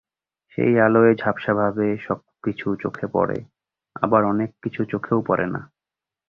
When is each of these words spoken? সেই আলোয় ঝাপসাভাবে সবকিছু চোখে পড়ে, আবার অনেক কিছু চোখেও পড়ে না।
সেই 0.51 0.73
আলোয় 0.79 1.13
ঝাপসাভাবে 1.15 1.87
সবকিছু 2.07 2.67
চোখে 2.75 3.07
পড়ে, 3.07 3.37
আবার 3.95 4.21
অনেক 4.23 4.49
কিছু 4.63 4.81
চোখেও 4.85 5.19
পড়ে 5.27 5.45
না। 5.45 5.61